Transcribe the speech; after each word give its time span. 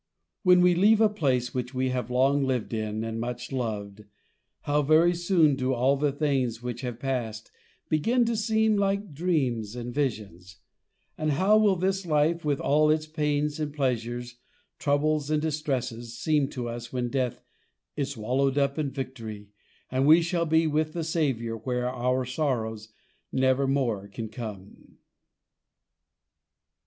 When 0.41 0.61
we 0.61 0.73
leave 0.73 0.99
a 0.99 1.07
place 1.09 1.53
which 1.53 1.75
we 1.75 1.89
have 1.89 2.09
long 2.09 2.43
lived 2.43 2.73
in 2.73 3.03
and 3.03 3.19
much 3.21 3.51
loved, 3.51 4.05
how 4.61 4.81
very 4.81 5.13
soon 5.13 5.55
do 5.55 5.73
all 5.75 5.95
the 5.95 6.11
things 6.11 6.63
which 6.63 6.81
have 6.81 6.99
passed 6.99 7.51
begin 7.87 8.25
to 8.25 8.35
seem 8.35 8.77
like 8.77 9.13
dreams 9.13 9.75
and 9.75 9.93
visions; 9.93 10.57
and 11.19 11.33
how 11.33 11.55
will 11.59 11.75
this 11.75 12.03
life, 12.03 12.43
with 12.43 12.59
all 12.59 12.89
its 12.89 13.05
pains 13.05 13.59
and 13.59 13.75
pleasures, 13.75 14.37
troubles 14.79 15.29
and 15.29 15.43
distresses, 15.43 16.17
seem 16.17 16.47
to 16.47 16.67
us 16.67 16.91
when 16.91 17.09
death 17.09 17.43
is 17.95 18.09
swallowed 18.09 18.57
up 18.57 18.79
in 18.79 18.89
victory, 18.89 19.49
and 19.91 20.07
we 20.07 20.23
shall 20.23 20.47
be 20.47 20.65
with 20.65 20.93
the 20.93 21.03
Saviour 21.03 21.57
where 21.57 22.25
sorrow 22.25 22.75
never 23.31 23.67
more 23.67 24.07
can 24.07 24.29
come? 24.29 24.97